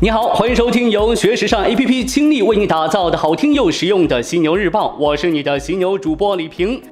[0.00, 6.82] 你好，欢迎收听由学时尚 APP 倾力为你打造的好听又实用的犀牛日报，我是你的犀牛主播李平。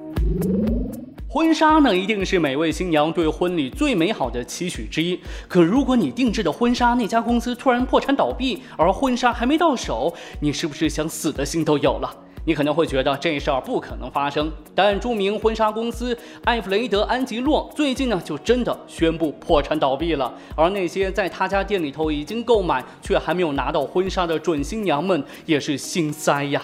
[1.28, 5.18] 婚纱呢，一定是每位新娘对婚礼最美好的期许之一。
[5.48, 12.08] 可如果你定制的婚纱那家公司突然破产倒闭，而婚纱还没到手，你是不是想死的心都有了？
[12.44, 26.62] 你可能会觉得这事儿不可能发生，但著名婚纱公司艾弗雷德安吉洛最近呢就真的宣布破产倒闭了，而那些在他家店里头已经购买却还没有拿到婚纱的准新娘们也是心塞呀。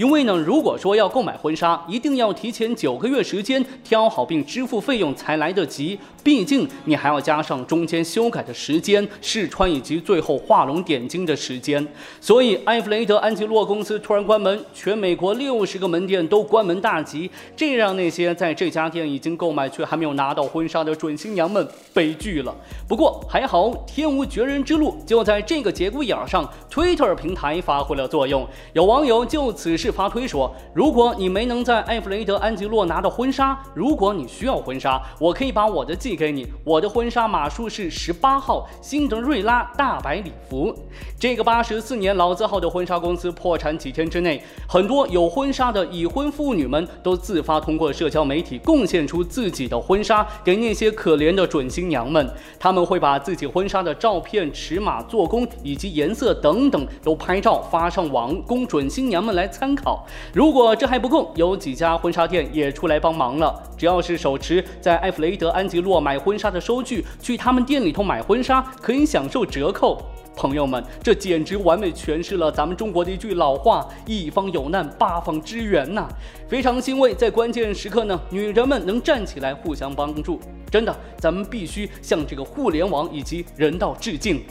[0.00, 5.98] 因为呢，如果说要购买婚纱，一定要提前九个月时间挑好并支付费用才来得及。
[6.24, 11.86] 毕竟你还要加上中间修改的时间、试穿以及最后画龙点睛的时间。
[12.18, 22.54] 所以，埃弗雷德安吉洛公司突然关门，全美国六十个门店都关门大吉，这让那些在这家店已经购买却还没有拿到婚纱的准新娘们悲剧了。
[22.88, 28.46] 不过还好，天无绝人之路，就在这个节骨眼上，Twitter 平台发挥了作用。
[28.72, 29.89] 有网友就此事。
[29.90, 36.46] 发推说，如果你没能在艾弗雷德安吉洛拿到婚纱，如果你需要婚纱，我可以把我的寄给你。
[36.64, 40.74] 我的婚纱码数是十八号，辛德瑞拉大白礼服。
[41.18, 52.28] 这个八十四年老字号的婚纱公司破产几天之内，很多有婚纱的已婚妇女们都自发通过社交媒体贡献出自己的婚纱给那些可怜的准新娘们。
[52.58, 59.79] 他们会把自己婚纱的照片、尺码、做工以及颜色等等都拍照发上网，供准新娘们来参考。
[59.84, 63.62] 好，如果这还不够，有几家婚纱店也出来帮忙了。
[63.76, 70.00] 只要是手持在埃弗雷德安吉洛买婚纱的收据，去他们店里头买婚纱可以享受折扣。
[70.36, 76.08] 朋友们，这简直完美诠释了咱们中国的一句老话：“一方有难，八方支援”呐。
[76.48, 80.40] 非常欣慰，在关键时刻呢，女人们能站起来互相帮助。
[80.70, 84.42] 真的，咱们必须向这个互联网以及人道致敬。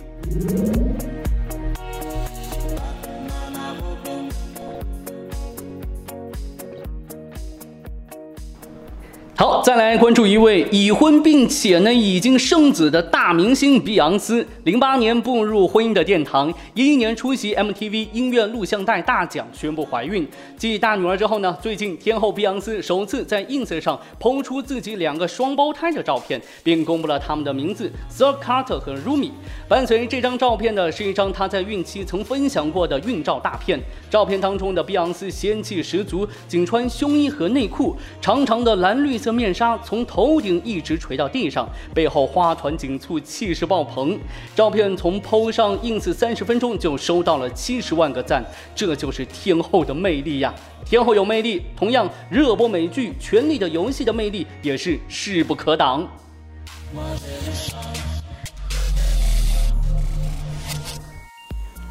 [9.39, 14.45] 好，再来关注一位已婚并且呢已经生子的大明星碧昂斯。
[14.65, 20.27] 零八年步入婚姻的殿堂，一一年出席 MTV 音乐录像带大奖，宣布怀孕。
[20.57, 29.31] 继大女儿之后呢，最近天后碧昂斯首次在 ins 上抛出自己两个双胞胎的照片，并公布了他们的名字 Sir Carter 和 Rumi。
[29.69, 33.79] 伴随这张照片的是一张她在孕期曾分享过的孕照大片。
[34.09, 39.28] 照片当中的碧昂斯仙气十足，仅穿胸衣和内裤，长长的蓝绿色。
[39.33, 44.17] 面纱从头顶一直垂到地上，背后花团锦簇，气势爆棚。
[44.55, 48.43] 照片从 PO 上 ins 三十分钟就收到了七十万个赞，
[48.75, 50.53] 这就是天后的魅力呀！
[50.85, 56.07] 天后有魅力，同样热播美剧《权力的游戏》的魅力也是势不可挡。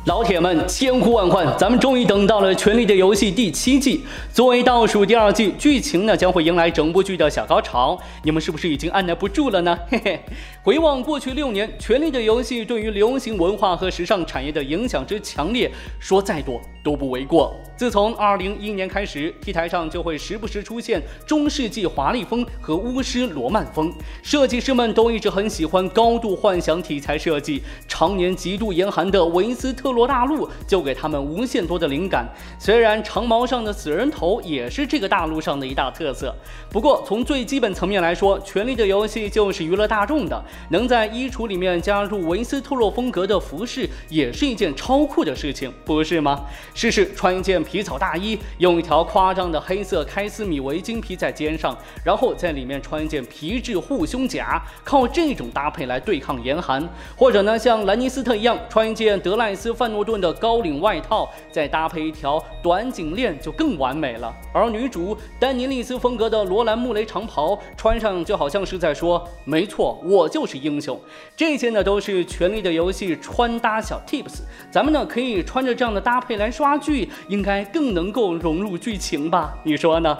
[0.08, 4.00] 老铁们，千呼万唤，咱们终于等到了《权力的游戏》第七季。
[4.32, 8.00] 作为倒数第二季，剧情呢将会迎来整部剧的小高潮。
[8.22, 9.78] 你们是不是已经按捺不住了呢？
[9.90, 10.18] 嘿嘿，
[10.62, 15.70] 回望过去六年，《权力的游戏》对于流行文化和时尚产业的影响之强烈，
[16.00, 17.54] 说再多都不为过。
[17.76, 23.92] 自从二零一一年开始，T 台上就会时不时出现中世纪华丽风和巫师罗曼风。
[24.22, 29.92] 设计师们都一直很喜欢高度幻想题材设计，常年极度严寒的维斯特。
[29.98, 32.26] 洛大陆就给他们无限多的灵感。
[32.58, 36.32] 虽然长毛上的死人头也是这个大陆上的一大特色，
[36.70, 40.40] 不过从最基本层面来说，《权力的游戏》就是娱乐大众的。
[40.70, 46.44] 能在衣橱里面加入维斯特洛风格的服饰，也是一件超酷的事情，不是吗？
[46.78, 56.88] 试试穿一件皮草大衣，用一条夸张的黑色开司米围巾披在肩上，然后在里面穿一件皮质护胸甲，靠这种搭配来对抗严寒。
[57.16, 59.88] 或者呢，像兰尼斯特一样，穿一件德赖斯范。
[59.88, 64.32] 诺顿的高领外套，再搭配一条短颈链，就更完美了。
[64.52, 71.00] 而女主丹尼利斯风格的罗兰穆雷长袍，穿上就好像是在说：“没错，我就是英雄。”
[71.34, 74.42] 这些呢，都是《权力的游戏》穿搭小 tips。
[74.70, 79.56] 咱们呢，可以穿着这样的搭配来刷剧，应该更能够融入剧情吧？
[79.62, 80.18] 你说呢？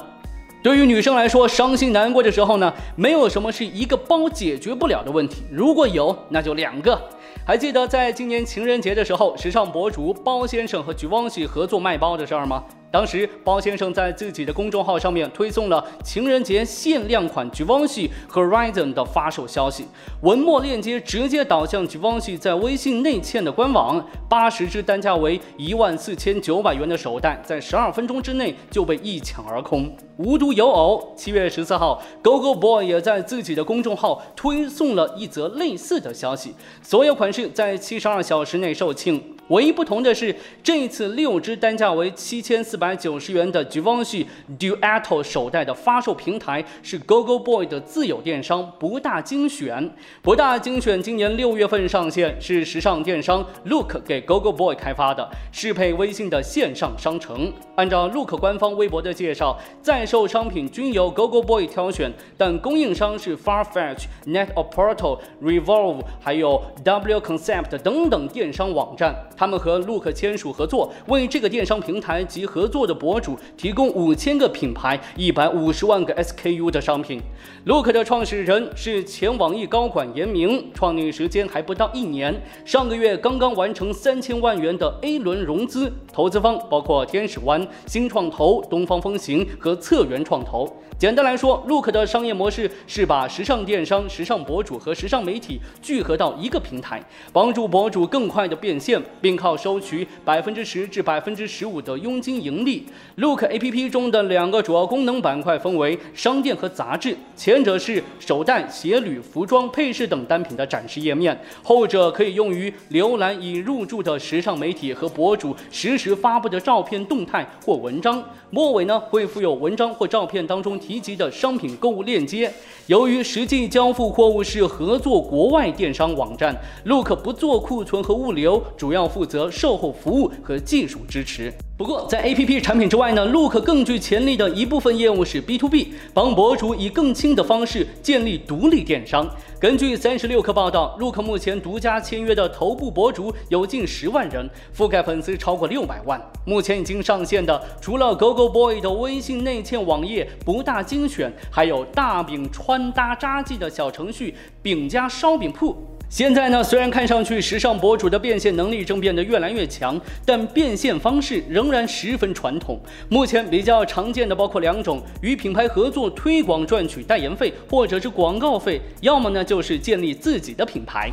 [0.61, 5.45] 对于女生来说，伤心难过的时候呢，没有什么是一个包解决不了的问题。
[5.53, 7.01] 如果有，那就两个。
[7.47, 12.65] 还记得在今年情人节的时候，时尚博主包先生和菊汪喜合作卖包的事儿吗？
[12.91, 19.85] 当时，包先生在自己的公众号上面推送了情人节限量款 Givenchy Horizon 的发售消息，
[20.23, 29.95] 文末链接直接导向 Givenchy 在微信内嵌的官网，八十只单价为一万四千九百元的手袋，在十二分钟之内就被一抢而空。
[30.17, 39.21] 无独有偶，七月十四号，Gogo Boy 也在自己的公众号推送了一则类似的消息，所有款式在七十二小时内售罄。
[39.49, 44.27] 唯一不同的是，这一次六只单价为七千四百九十元的 Givenchy
[44.59, 49.91] Duetto 手袋的发售平台是 Gogo Boy 的自有电商不大精选。
[50.21, 57.51] 不大精选今年六月份上线，是时尚电商 Look 给 Gogo Boy 开发的，适配微信的线上商城。
[57.77, 69.15] 按照 Look 官方微博的介绍，在售商品均由 Gogo Boy 挑选，但供应商是 Farfetch、Net-a-Porter、Revolve，还有 W Concept 等等电商网站。
[69.39, 77.21] 他们和 Look 签署合作，为这个电商平台及合作的博主提供五千个品牌、一百五十万个 SKU 的商品。
[77.65, 90.69] Look 的创始人是前网易高管严明，创立时间还不到一年，上个月刚刚完成三千万元的 A 轮融资，投资方包括天使湾、新创投、东方风行和策源创投。
[90.99, 97.01] 简单来说，Look 的商业模式是把时尚电商、时尚博主和时尚媒体聚合到一个平台，
[97.33, 102.87] 帮助博主更快的变现，并靠收取百分之十至百分之十五的佣金盈利。
[103.17, 118.25] Look APP 中的两个主要功能板块分为商店和杂志，前者是手袋、鞋履、服装、配饰等单品的展示页面，后者可以用于浏览已入驻的时尚媒体和博主实时发布的照片、动态或文章。
[118.51, 120.79] 末尾呢会附有文章或照片当中。
[120.79, 122.51] 提及的商品购物链接，
[122.87, 131.53] 由于实际交付货物是合作国外电商网站，Look 不做库存和物流，主要负责售后服务和技术支持。
[131.77, 139.29] 不过，在 A P P 产品之外呢，Look 更具潜力的一部分业务是 B to B，帮博主以更轻的方式建立独立电商。
[139.59, 146.21] 根据三十六氪报道，Look 目前独家签约的头部博主有近十万人，覆盖粉丝超过六百万。
[146.45, 155.77] 目前已经上线的，除了 Gogo Boy 的微信内嵌网页不大精选，还有大饼穿搭扎记的小程序饼家烧饼铺。
[156.11, 162.81] 现在呢，虽然看上去时尚博主的变现能力正变得越来越强，但变现方式仍然十分传统。
[163.11, 171.11] 目前比较常见的包括两种：与品牌合作推广赚取代言费，或者是广告费；要么呢就是建立自己的品牌。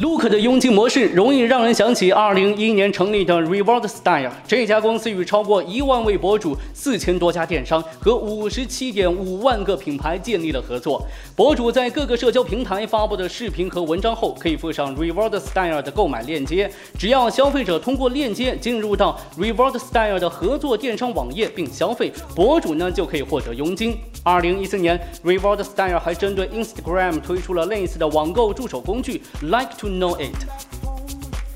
[0.00, 4.30] Look 的佣金模式容易让人想起2011年成立的 Reward Style。
[4.46, 11.04] 这家公司与超过一万位博主、四千多家电商和五十七点五万个品牌建立了合作。
[11.34, 16.70] 博主在各个社交平台发布的视频和文章后，可以附上 Reward Style 的购买链接。
[16.96, 23.98] 只要消费者通过链接进入到 Reward Style 的合作电商网页并消费，博主呢就可以获得佣金。
[24.22, 29.87] 2014年，Reward Style 还针对 Instagram 推出了类似的网购助手工具，Like to。
[29.88, 30.34] Know it.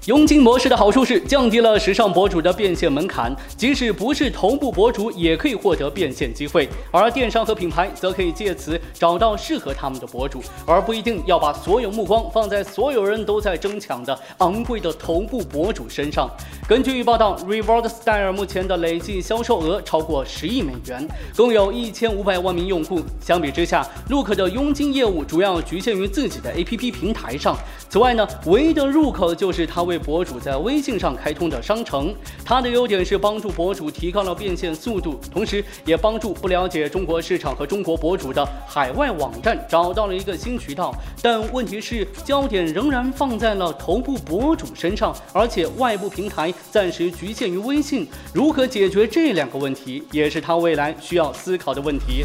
[0.07, 6.69] 佣金模式的好处是降低了时尚博主的变现门槛，即使不是头部博主也可以获得变现机会。
[6.91, 16.29] 而电商和品牌则可以借此找到适合他们的博主，而不一定要把所有目光放在所有人都在争抢的昂贵的头部博主身上。
[16.69, 21.07] 根据报道，Reward Style 目前的累计销售额超过十亿美元，
[21.37, 23.01] 共有一千五百万名用户。
[23.21, 27.57] 相比之下，Look 的佣金业务主要局限于自己的 APP 平台上。
[27.93, 40.95] 此外呢，唯一的入口就是他为博主在微信上开通的商城，它的优点是帮助博主提高了变现速度，同时也帮助不了解中国市场和中国博主的海外网站找到了一个新渠道。
[41.21, 48.09] 但问题是，焦点仍然放在了头部博主身上，而且外部平台暂时局限于微信。
[48.33, 52.25] 如何解决这两个问题，也是他未来需要思考的问题。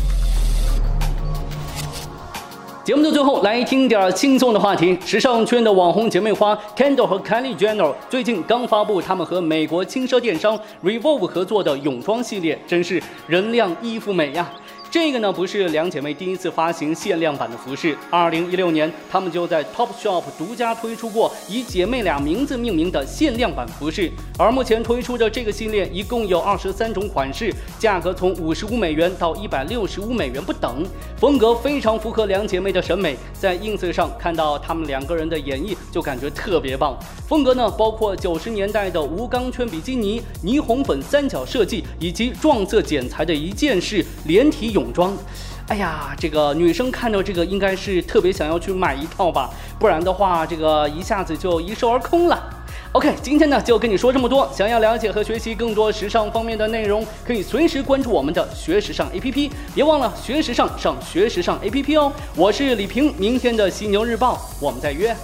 [2.88, 4.98] 节目的最后，来听点轻松的话题。
[5.06, 14.50] 时尚圈的网红姐妹花 Kendall 和 Kylie Jenner 最近刚发布他们和美国轻奢电商 Revolve 合作的泳装系列，真是人靓衣服美呀！
[14.90, 17.96] 这个呢不是两姐妹第一次发行限量版的服饰。
[18.10, 24.10] 二零一六年，她们就在 Topshop 独家推出过以姐妹俩名字命名的限量版服饰。
[24.40, 30.86] 而目前推出的这个系列一共有二十三种款式，价格从五十五美元到一百六十五美元不等，
[31.18, 33.18] 风格非常符合两姐妹的审美。
[33.34, 36.98] 在 ins 上看到她们两个人的演绎，就感觉特别棒。
[37.28, 44.77] 风格呢包括九十年代的无钢圈比基尼、霓虹粉三角设计，以及撞色剪裁的一件式连体。
[44.78, 45.18] 泳装，
[45.68, 52.38] 哎呀，这个女生看到这个应该是特别想要去买一套吧，不然的话，这个一下子就一售而空了。
[52.92, 54.50] OK，今天呢就跟你说这么多。
[54.56, 62.12] 想要了解和学习更多时尚方面的内容，可以随时关注我们的学时尚 APP，别忘了学时尚上学时尚 APP 哦。
[62.36, 65.16] 我是李平，明天的犀牛日报，我们再约。